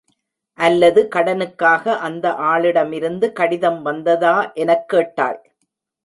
[0.59, 4.33] அல்லது கடனுக்காக அந்த ஆளிடமிருந்து கடிதம் வந்ததா
[4.55, 5.39] எனக்கேட்டாள்.